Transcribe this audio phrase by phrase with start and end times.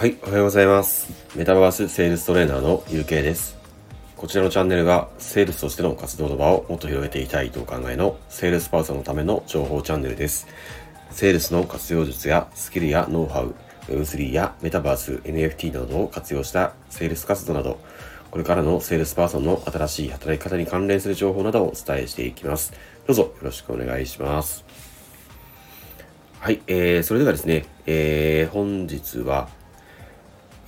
[0.00, 1.12] はい、おはようございます。
[1.36, 3.58] メタバースセールストレーナーの UK です。
[4.16, 10.46] こちらのチャンネルがセールスとしての活動の場をもっと広げていきたいとお考えのセールスパーソンのための情報チャンネルです。
[11.10, 13.54] セールスの活用術やスキルやノウハウ、
[13.88, 17.78] Web3 やメタバース、NFT などを活用したセールス活動など、
[18.30, 22.72] これからのセールスパーソンの新しい働き方に関連する情報などをお伝えしていきます。
[23.06, 24.64] どうぞよろしくお願いします。
[26.38, 29.50] はい、えー、それではですね、えー、本日は、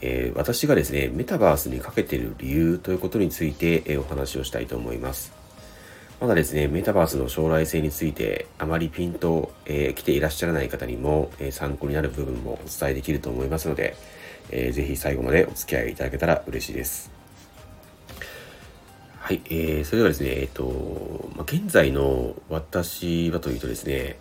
[0.03, 5.33] えー、私がですね、メタバースにかけている理由ということについて、えー、お話をしたいと思います。
[6.21, 13.97] まだですね、メタバースの将来性についてあまりピンと、えー、来ていらっしゃらない方にも、え、参考になる部分もお伝えできると思いますので、
[14.51, 17.11] えー、ぜひ最後までお付き合いいただけたら嬉しいです。
[19.21, 24.19] はい、えー、それではですね、えっ、と、まあ、現在の私はというとですね、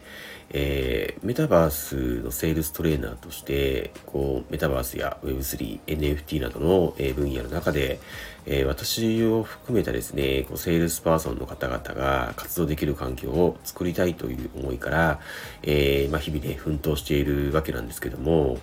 [0.53, 7.99] えー、メタバースのセールストレーナーとして、こう、メタバースや Web3、NFT などの、えー、分野の中で、
[8.45, 15.20] えー、私を含めたですね、こうセールスパーソンの方々が活動できる環境を作りたいという思いから、
[15.63, 18.57] えまあ、日々ね、奮闘しているわけなんですけども、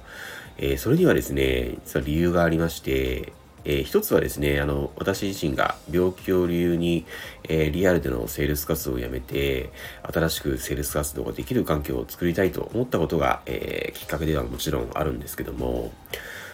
[0.58, 3.32] えそれにはですね、実は理由がありまして、
[3.69, 7.05] えー、一つはですね、あの、私自身が病気を理由に、
[7.44, 9.70] えー、リアルでのセールス活動をやめて、
[10.02, 15.92] 新しくセールス活動ができる環境を作りたいと思ったことが、えー、きっかけではもちろんあるんですけども、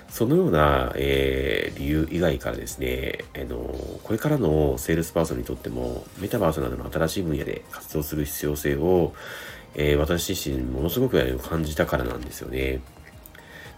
[0.09, 3.57] そのような、えー、理由以外からですね、あの
[4.03, 9.15] これからのセールスパーソンにとっても、メタバースなどの新しい分野で活動する必要性を、
[9.77, 12.81] えー、私自身ものすごく感じたからなんですよね。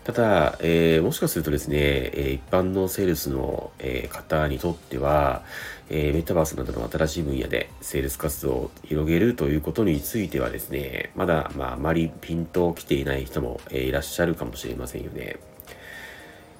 [0.06, 5.42] ただ、えー、もしかするとですね、え一般のセールスの、え方にとっては、
[5.90, 15.38] えメタバースなどの新しい分野でセールス活動を広げるということについてはですね、まだ、まあ、あまりピンと来ていない人も、えいらっしゃるかもしれませんよね。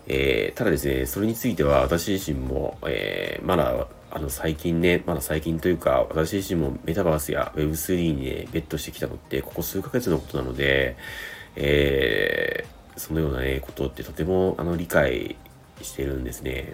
[0.09, 10.97] えー、ただですね、それについては私自身も、えー、まだ、あの、最近ね、まだ最近というか、私自身もメタバースや Web3 にね、ベットしてきたのって、ここ数ヶ月のことなので、
[11.55, 15.37] えー、そのような、ね、ことってとてもあの理解
[15.83, 16.73] してるんですね。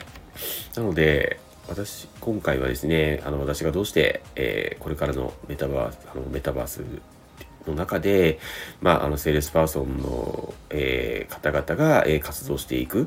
[0.76, 6.82] なので、私、今回はですね、あの私がどうして、えー、これからのメタバース、あのメタバース
[7.66, 8.38] の中で、
[8.80, 13.06] まあ、あのセールスパーソンの、えー、方々が、えー、活動していくっ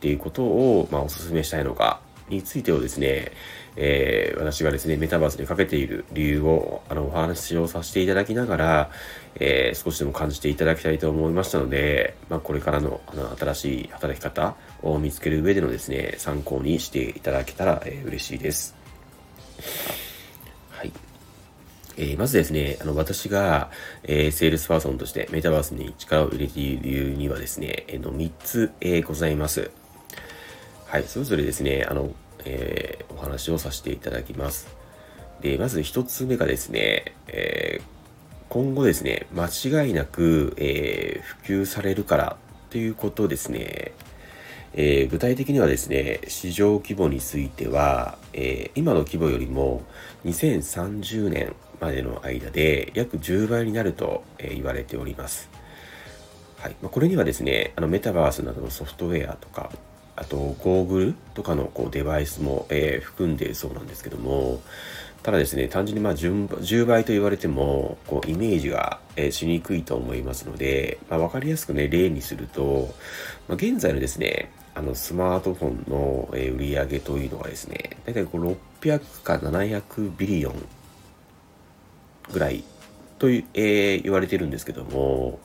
[0.00, 3.32] ていうことを、まあ、お勧めしたいのかについてをですね、
[3.76, 8.90] えー、私がですね、メタバースにかけている理由を、あの、お話をさせていただきながら、
[9.36, 18.74] えー、少しでも感じていただきたいと思いましたので、まあ、これからの、あの、新しい働き方を見つける上でのですね、参考にしていただけたら、えー、嬉しいです。
[20.70, 20.92] はい。
[21.98, 23.70] えー、まずですね、あの、私が、
[24.04, 29.70] えー、セールスパーソンとしてメタバースに力を入れている理由にはですね、えー、の3つ、えー、ございます。
[30.86, 32.10] はい、それぞれですね、あの、
[32.46, 34.68] えー、お話をさせていただきます。
[35.42, 37.84] で、まず一つ目がですね、えー、
[38.48, 42.36] 今後ですね、間違いなく、えー、普及されるから
[42.70, 43.92] ということですね。
[44.78, 49.82] えー、具体的にはですね、市場規模については、えー、今の規模よりも
[50.24, 55.48] 2030年までの間で約10倍になると、え言われております。
[56.58, 59.70] はいま、これにはですね、あのメタバースなどのソフトウェアとか、
[60.16, 64.60] あとゴーグルとかのこうデバイスも、えー、含んでいるそうなんですけども
[65.22, 72.94] ただですね単純にまあ 10, 10倍と言われてもこうイメージが、えー、しにくいと思いますので、まあ、分かりやすくね例にすると、
[73.48, 80.54] まあ、現在のですねあのスマートフォンの、え売り上げというのがですね大体こう600か700ビリオン
[82.30, 82.62] ぐらい
[83.18, 85.38] と、えー、言われてるんですけども、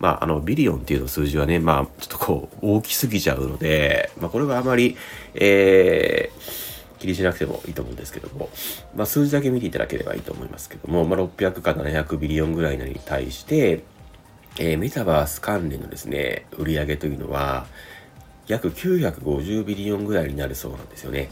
[0.00, 4.96] まあ、あの、ビリオンっていう数字はね、まあ、ちょっとこう、大きすぎちゃうので、まあ、これはあまり、
[5.34, 8.48] えー、気にしなくてもいいと思うんですけども、
[8.94, 13.84] まあ、数字だけ見ていただければいいと思いますけども、まあ、600か700ビリオンぐらいのに対して、
[14.58, 17.66] えー、メタバース関連のですね、売り上げというのは、
[18.48, 21.30] 約950ビリオンぐらいになるそうなんですよね。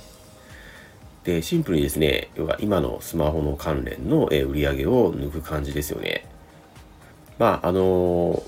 [1.25, 6.27] で、シンプルにですね、要は今のスマホの関連の売り上げを抜く感じですよね。
[7.39, 8.43] まあ、あの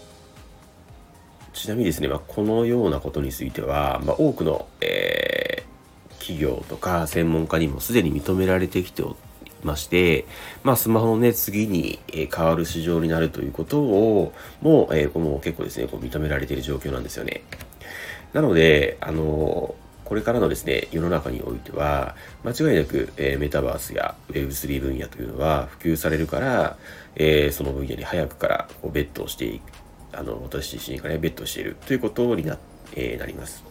[1.55, 10.27] ちなみにですね、まあ、このようなことについては、まあ、多くの、えー、企業とか専門家にもすでに認められてきておりまして、
[10.63, 17.43] まあ、スマホのね、次に、変わる市場になるということを、もう、えー、もう結構ですね、こう認められている状況なんですよね。
[18.33, 19.75] なので、あの
[20.13, 26.77] これからのですね、世の中においては、間違いなく、えー、メタバースや Web3 分野というのは普及されるから、
[27.17, 29.63] えー、その分野に早くからこうベットをしていく、
[30.13, 32.59] あの、私自身がね、ベットしているということにな
[32.95, 33.65] えー、なります。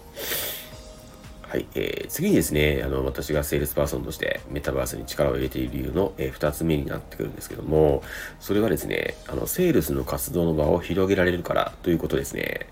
[1.43, 1.67] はい。
[1.75, 8.01] えー、次にですね、あの、私がセールスパーソンとしてメタバースに力を入れている理由の、えー、2つ目になってくるんですけども、
[8.39, 12.65] それはですね、あの、セールスの活動の場を広げられるからということですね。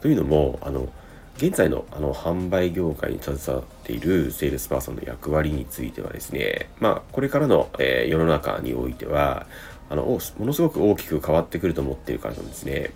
[0.00, 0.88] というのも、あの、
[1.36, 9.46] 現在のあの販売業界に携わっているセールスパーソンの役割についてはですね、まあ、これからの、えー、世の中においては、
[9.90, 12.90] あの、ものすごく大きく変わってくると思っているからなんですね。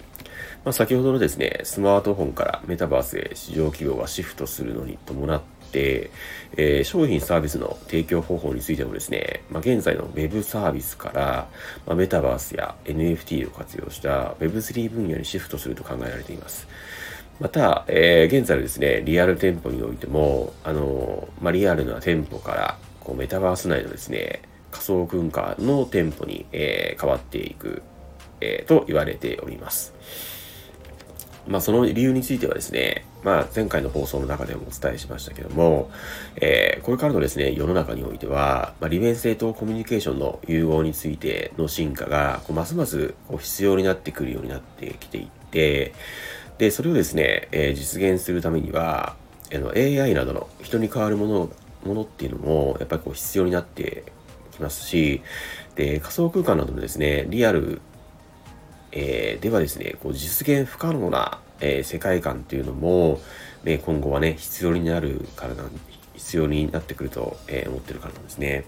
[0.64, 5.40] まあ、先ほどのですね、スマートフォンからメタバースへ市場規模がシフトするのに伴っ
[5.70, 6.10] て、
[6.56, 11.48] えー、商品サービスの提供方法についてもですね、まあ、現在の Web サービスから、
[11.86, 16.66] まあ、メタバースや NFT を活用した Web3 分野にシフトすると考えられています。
[17.40, 27.82] また、えー、現在のですね、リアル店舗においても、あのまあ、リアルな店舗から、こう、メタバース内のですね、仮想空間の店舗に、えー、変わっていく、
[28.42, 29.94] えー、と言われております。
[31.48, 35.90] まあ、その理由についてはですね、まあ、前回の放送の中でもお伝えしましたけども、
[36.36, 45.94] えー、これからのですね、世の中においては、まあ、利便性とコミュニケーションの融合についての進化が、こうますますこう必要になってくるようになってきていて、
[46.60, 49.16] で、それをですね、えー、実現するためには、
[49.50, 51.50] あの AI などの人に代わるもの
[51.86, 54.04] ものっていうのも、やっぱりこう必要になって
[54.52, 55.22] きますし、
[55.74, 57.80] で、仮想空間などのですね、リアル
[58.92, 63.22] えー、ではですね、こう実現不可能な、えー、世界観っていうのも、
[63.64, 65.70] ね、今後はね、必要になるからなん、
[66.14, 68.64] 必要になってくると、え、思ってるからなんですね。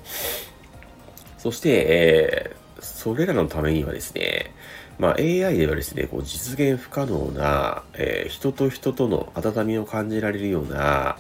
[1.37, 4.55] そして、え、それらのためにはですね、
[5.03, 11.17] まあ、AI ではですね、こう実現不可能な、えー、人と人との温みを感じられるような、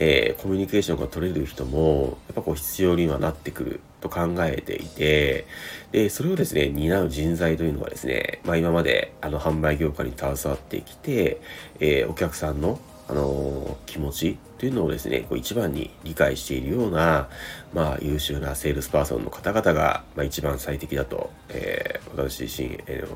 [0.00, 5.44] えー、コミュニケーションが取れる人も、やっぱこう必要にはなってくると考えていて、
[5.92, 11.42] で、それをですね、担う人材というのはですね、まあ今まであの販売業界に携わってきて、
[11.80, 17.28] えー、お客さんのあの気持ちというのをですね、こう一番に理解しているような、
[17.72, 23.08] まあ、優秀なセールスパーソンの方々が、まあ、一番最適だと、えー、私自身、えー、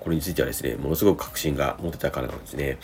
[0.00, 2.78] これについてはですね、ものすごく確信が持てたからなんですね。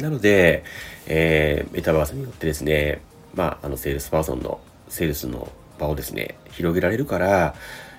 [0.00, 0.64] なので、
[1.06, 3.02] えー、メタバースによってですね、
[3.34, 7.54] まあ、あの、セールスパーソンの、セールスの場をですね、広げられるから、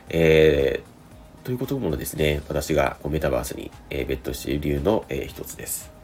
[0.09, 5.94] えー、ということもですね、私がこうメタバースに、えー、ベットしている理由の、えー、一つです。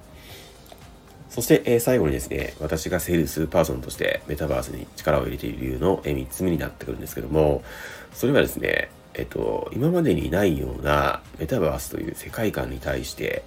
[1.32, 7.64] そして、えー、最後にですね、私がセールスパーソンとしてメタバースに力を入れている理由の、えー、3つ目になってくるんですけども、
[8.14, 13.44] それはですね、えっと、今までにないようなメタバースという世界観に対して、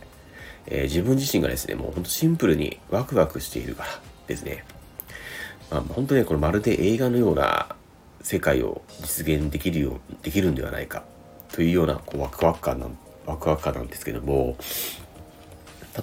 [0.67, 3.89] えー、自分自身がですね、もうほんとシンプルにワクワクしているから
[4.29, 4.65] ですね。
[5.71, 7.77] まあ、本当にこれまるで映画のような
[8.23, 11.03] 世界を実現できるよう、できるんではないか
[11.53, 12.97] というようなこうワクワク感なん、
[13.27, 14.57] ワクワク感なんですけども、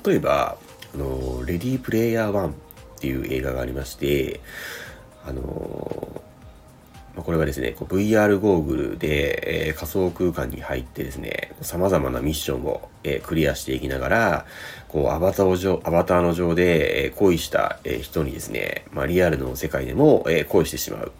[0.06, 0.58] 例えば、
[0.94, 2.54] あの、レディープレイヤー1っ
[3.00, 4.42] ていう映画がありまして、
[5.26, 6.22] あの、
[7.16, 14.46] まこれはですね、VR ゴーグルで、えー、仮想空間に入ってですね、様々なミッションを、えー、クリアしていきながら、
[14.88, 21.12] こうアバターを上、アバターの上で、えー、恋した、え人にですね、まあ、リアルの世界でも、え恋してしまう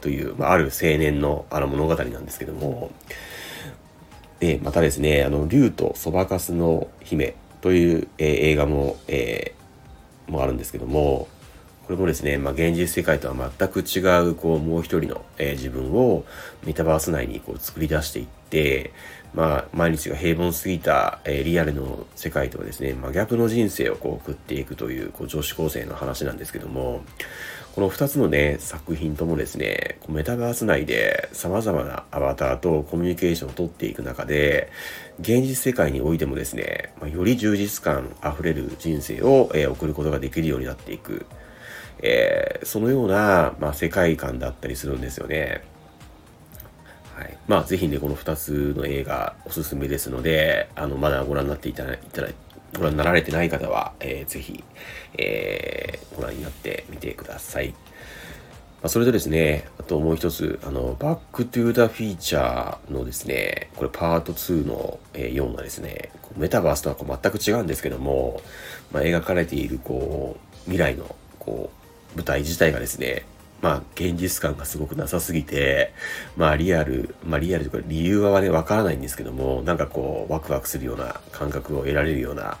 [0.00, 2.90] という、まあ、ある青年のあの物語なんですけども、
[4.40, 11.28] で、またですね、あの、竜とそばかすの姫という、えー、映画も、えー、もあるんですけども、
[11.86, 13.98] これもですね、まあ、現実世界とは全く違
[14.28, 16.24] う、こう、もう一人の、えー、自分を
[16.64, 18.92] メタバース内にこう作り出していって、
[19.34, 27.02] まあ、毎日が平凡すぎた、えー、リアルの世界とはですね、真、逆の人生をこう送っていくという、こう、女子高生の話なんですけども、
[27.74, 34.72] この2つのね、作品ともですね、こうメタバース内で様々なアバターとコミュニケーションを取っていく中で、
[35.20, 41.26] 現実世界においてもですね、まあ、より充実感あふれる人生を、えー、送ることができるようになっていく、
[42.02, 45.62] えー、そのような、まあ、世界観だったりするんですよね。
[47.20, 47.36] はい。
[47.46, 52.28] まあ、ぜひね、この2つの映画おすすめですので、あの、まだご覧になっていただいたら、
[52.74, 54.64] ご覧になられてない方は、えー、ぜひ、
[55.18, 57.68] えー、ご覧になってみてください。
[57.68, 68.40] まあ、それでですね、あともう一つ、あの、バックトゥーザフューチャーのですね、これパート2の、えー、ようなですね、メタバースとはこう全く違うんですけども、
[68.92, 71.70] まあ、描かれている、こう、未来の、こ
[72.14, 73.26] う、舞台自体がですね、
[73.62, 75.92] まあ、現実感がすごくなさすぎて、
[76.36, 82.58] まあ、リアル、まあ、リアルというか理由はね、わからないんですけども、なんかこう、ワクワクするような感覚を得られるような、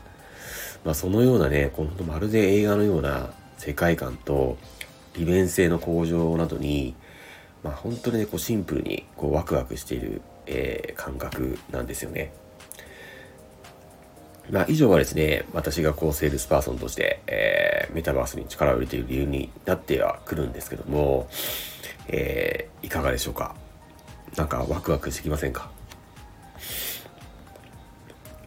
[0.84, 4.58] まあ、そのようなね、このまるで映画のような世界観と、
[5.14, 6.94] 利便性の向上などに、
[7.62, 12.32] まあ、本当にね、こうシンプルにこうワクワクしている、えー、感覚なんですよね。
[14.50, 21.28] まあ、以上はですね、私がこう、セールスパーソンとして、えー、メタバースに力を入れている理由になってはくるんですけども、
[22.08, 23.54] えー、いかがでしょうか？
[24.36, 25.70] なんかワクワクしてきませんか？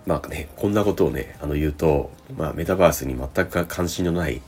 [0.05, 4.41] まあね、こんなことをね、あの言うと、まあメタバースに全く関心のない、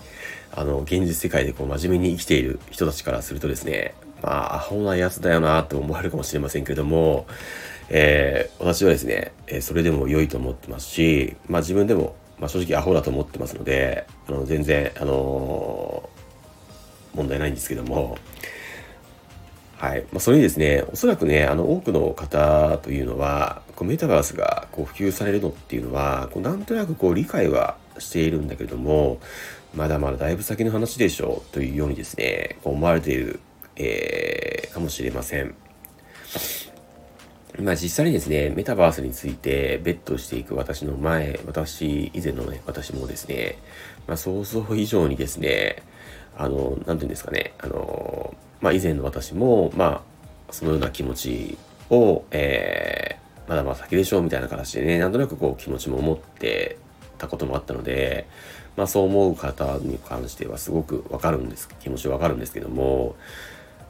[0.51, 3.95] あの、現実世界でこう真面目に生きている人たちからするとですね、
[4.25, 7.27] まあ、アホなやつだよなと思われるかもしれませんけれども、
[7.89, 18.17] えー、私はですね、えそれでも良いと思ってますし、まあ自分でも、まあ正直アホだと思ってますので、あの、全然、あのー、問題ないんですけども、
[19.77, 20.01] はい。
[20.11, 29.19] まあ、それにですね、おそらくね、あの、多くの方というのは、こうメタバースがこう普及されるのっていうのは、こうなんとなくこう理解はしているんだけれども、
[29.75, 33.41] まだまだだいぶ先の話でしょうというようにですね、こう思われている、
[33.75, 35.55] えー、かもしれません。
[37.59, 43.57] まあ実際にですね、メタバースについてベットしていく私の前、私以前のね、私もですね、
[44.07, 45.83] まあ想像以上にですね、
[46.37, 50.03] あの、なんて言うんですかね、あの、まあ以前の私も、ま
[50.49, 51.57] あ、そのような気持ち
[51.89, 56.77] を、えー、まだまだ先でしょうみたいな形でね、なんとなくこう気持ちも持って
[57.17, 58.27] たこともあったので、
[58.75, 63.15] まあそう思う方に関してはすごくわかるんです、気持ちわかるんですけども、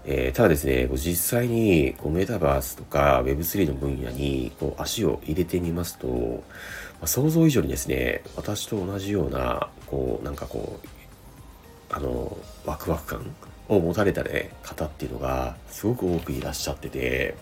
[0.08, 10.88] えー、ただですね、実際にこうメタバースとか Web3 の分野にこう足を入れてみますと、まあ、想像以上にですね、私と同じような、こう、なんかこう、
[11.90, 13.36] あの、ワクワク感
[13.68, 17.36] を持たれた、ね、方っていうのがすごく多くいらっしゃってて、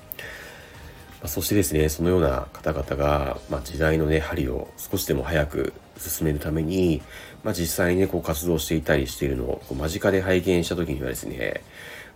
[1.22, 7.01] まあ、そしてですね、そのような方々が、まあ、時代のね、針を少しでも早く進めるために、
[7.43, 11.62] まあ、実際にね、こう活動していたりしているのをこう間近で拝見した時にはですね、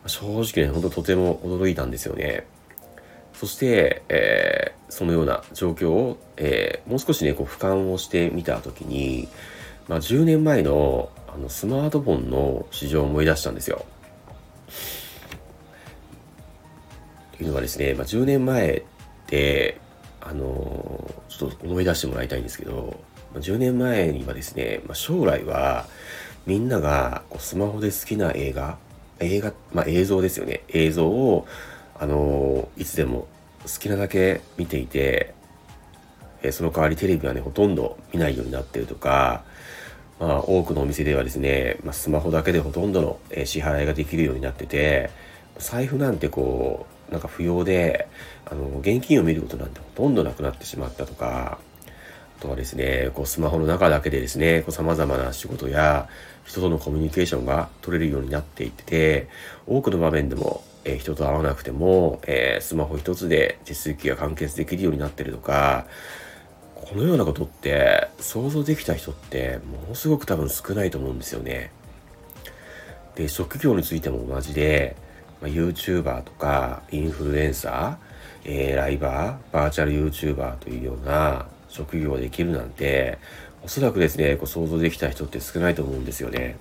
[0.08, 2.46] 正直ね、ほんととても驚いたんですよね。
[3.34, 9.28] そして、えー、そのような状況を、えー、もう少しね、こう俯瞰をしてみたときに、
[9.88, 13.86] まあ、10年前のあのスマートフォンの市場を思い出したんですよ。
[17.38, 18.84] というのはですね、まあ、10年前っ
[19.28, 19.80] て、
[20.20, 23.00] あのちょっと思い出してもらいたいんですけど、
[23.34, 25.86] まあ、10年前にはですね、まあ、将来は
[26.46, 28.78] みんながこうスマホで好きな映画
[29.20, 30.64] 映画、まあ、映像ですよね。
[30.70, 31.48] 映像を、
[32.00, 33.28] あのいつでも
[33.64, 35.34] 好きなだけ見ていて、
[36.44, 39.44] えその代わりテレビはね、ほとんど見ないようになってるとか、
[40.20, 45.10] まあ、多くのお店ではですね、まあ、スマホだけでほとんどの、え支払いができるようになってて、
[45.58, 48.08] 財布なんてこう、なんか不要で、
[48.46, 51.60] あの、現金を見ることなんてほとんどなくなってしまったとか、
[52.40, 56.08] とはですね、こうスマホの中だけでですね、こう様々な仕事や
[56.46, 59.28] 人とのコミュニケーションが取れるようになっていってて、
[59.66, 65.86] 多くの場面でも、えー、人と会わなくても、えー、スマホ一つで手続きが完結できるようになってるとか、
[66.76, 71.72] このようなことって想像できた人ってものすごく多分少ないと思うんですよね。
[73.16, 74.96] で、職業についても同じで、
[75.42, 83.18] まあ、YouTuber とかインフルエンサー、えー、ライバー、バーチャル YouTuber というような職業できるなんて、
[83.64, 86.58] おそらくですね、こう想像できた人って少ないと思うんですよね。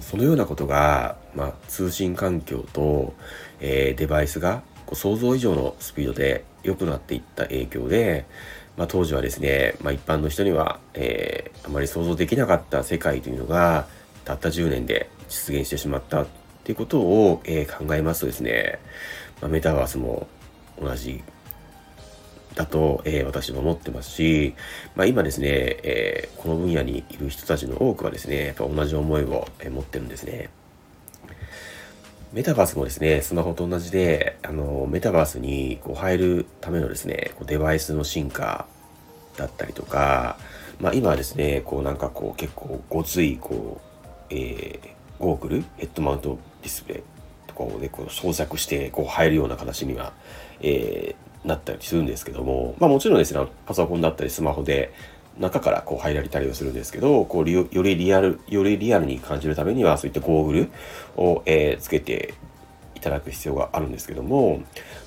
[0.00, 3.14] そのようなことが、まあ、通信環境と、
[3.60, 8.24] えー、デバイスがこう想像以上のスピードで良くなっていった影響で、
[8.76, 13.86] まあ、当時はですね、まあ、一般の人には、えー、あまり想像できなかった世界というのが
[14.24, 16.26] たった10年で実現してしまったっ
[16.64, 18.78] ていうことを、えー、考えますとですね、
[19.40, 20.28] まあ、メタバースも
[20.80, 21.22] 同じ
[22.54, 24.54] だと、えー、私も思ってますし、
[24.96, 30.50] まあ、今ですね、えー、この分野にいる人たちの多くはですね、やっぱ同じ思いを、え持ってるんですね。
[32.32, 38.66] メタバースもですね、スマホと同じで、あの、メタバースにこう入るためのですね、こうデバイスの進化
[39.36, 40.38] だったりとか、
[40.80, 44.88] まあ今はですね、こうなんかこう結構ごつい、こう、えー、
[45.18, 47.02] ゴーグル、ヘッドマウントディスプレイ
[47.48, 50.12] とかをね、こう装着してこう入るような形には、
[50.60, 54.92] えー、なったりするんですけども、まあもちろんですね、パソコンだったりスマホで
[55.38, 60.70] 中からこう入られたりはするんですけど、こうよりリアル、よりリアルに感じるためにはそういったゴーグル
[61.16, 62.34] を、えー、つけて
[62.94, 64.64] いただく必要があるんですけども、ま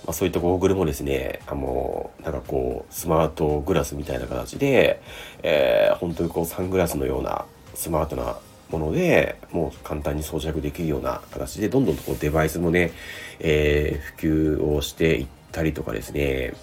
[0.07, 5.01] あ、そういったゴーグルもですね、あの、なんかこう、スマートグラスみたいな形で、
[5.43, 8.37] えー、本当にこうサングラスのようなスマートな
[8.71, 12.91] ものでもう簡単に装着できるような形でどんどんとこうデバイスもね、
[13.39, 16.53] えー、普及をしていってたりとかですね、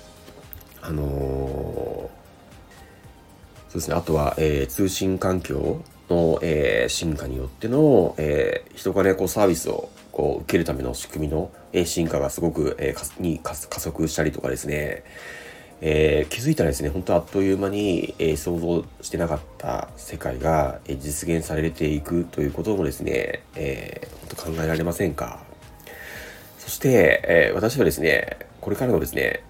[0.82, 1.02] あの、
[3.70, 5.80] そうですね、あとは、えー、通信環境
[6.10, 15.04] の、えー、進化によっての、えー、人がね、こうサービスをこう受けるための仕組みの、えー、進化がすごく、えー、に加速したりとかですね、
[15.82, 25.44] えー、気づいたらですね、本当あっという間に、えー、想像してなかった世界が、え実現されていくということもですね、えー、本当考えられませんか？
[26.58, 29.42] そして、え私はですね、これからのですね、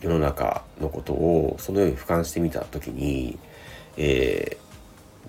[0.00, 3.38] 世の中のことをそのように俯瞰してみた時に、
[3.96, 4.56] え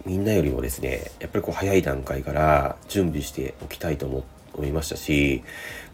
[0.05, 5.43] みんなよりもですね、やっぱりこう早い段階から準備しておきたいと思って思いましたし、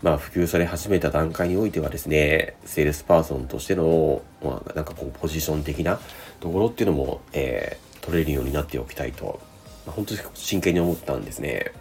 [0.01, 5.99] まあ、普及され始めた段階においてはですね、セールスパーソンとしての、まあ、なんかこう、ポジション的な
[6.39, 9.39] ところっていうのも、えー、取れるようになっておきたいと、
[9.85, 11.71] まあ、本当に真剣に思ったんですね。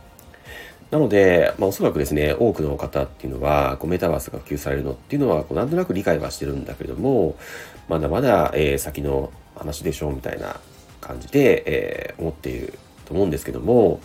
[0.91, 7.37] なので、まあ、おそらくですね、多くの方っていうのは、こうメタバースが普及されるのっていうのは、こうなんとなく理解はしてるんだけれども、
[7.89, 10.61] まだまだ、えー、先の話でしょうみたいな
[11.01, 14.01] 感じで、えー、思っていると思うんですけども、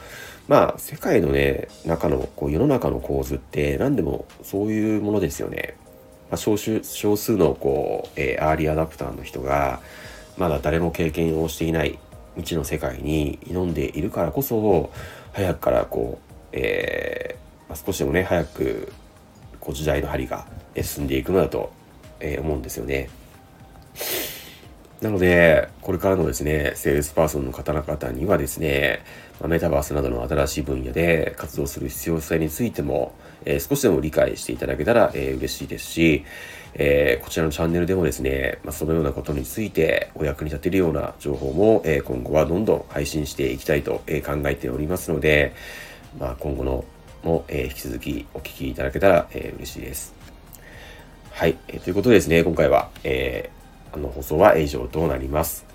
[0.47, 5.75] まあ、世界のね、中の、こう世の中の構図って何でもそういうものですよね。
[6.31, 9.81] まあ、少数少数のこう、えー、アーリーアダプターの人が、
[10.37, 11.99] まだ誰も経験をしていない
[12.35, 14.91] 未知の世界に挑んでいるからこそ、
[15.33, 18.91] 早くからこう、えー、まあ、少しでもね、早く
[19.59, 20.45] こう時代の針が
[20.81, 21.71] 進んでいくのだと、
[22.19, 23.09] えー、思うんですよね。
[25.01, 29.03] なので、これからのですね、セールスパーソンの方々にはですね、
[29.41, 36.23] まメタバースなどの新しい分野で活動する必要性についても、えー、少しでも理解していただけたら、えー、嬉しいですし、
[36.75, 45.53] えー、こちらのチャンネルでもですね、まあ、そのようなことについてお役に立てるような情報も、え今後はどんどん配信していきたいと、え考えておりますので、
[46.19, 46.85] まあ、今後の
[47.23, 50.13] も、え引き続きお聞きいただけたら、え嬉しいです。
[51.31, 53.61] はい、えということでですね、今回は、えー
[53.93, 55.65] あの放送は以上となります。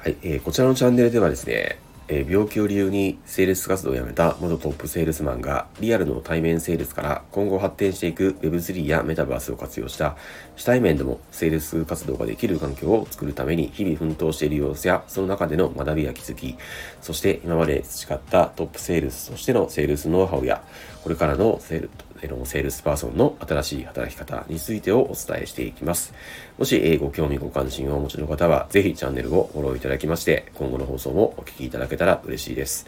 [0.00, 1.78] はい、えー、こちらのチャンネルではですね、
[2.08, 10.16] えー、病気を理由にセールス活動を辞めた元トップセールスマンがリアルの対面セールスから今後発展していく Web3 やメタバースを活用した
[10.56, 16.56] 非対面でもセールス活動ができる環境を作るために日々奮闘している様子やその中での学びや気づき、
[17.02, 20.62] そして今まで培ったトップセールスとしてのセールスノウハウや
[21.02, 21.90] これからのセール
[22.26, 26.12] のセールスパーソンの新しい働き方についてをお伝えしていきます。
[26.58, 32.86] もし、えご興味ご関心をお持ちの方は、ぜひチャンネルをフォローいただきまして、今後の放送もお聴きいただけたら嬉しいです。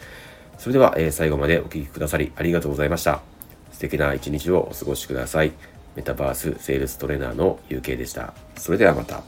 [0.57, 3.21] それでは、え最後までお聴きくださりありがとうございました。
[3.71, 5.51] 素敵な一日をお過ごしください。
[5.95, 8.33] メタバースセールストレーナーの UK でした。
[8.57, 9.23] それではまた。